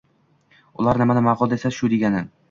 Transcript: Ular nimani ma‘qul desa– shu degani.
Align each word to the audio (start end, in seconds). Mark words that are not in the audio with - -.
Ular 0.83 0.97
nimani 1.01 1.23
ma‘qul 1.27 1.51
desa– 1.51 1.71
shu 1.81 1.91
degani. 1.95 2.23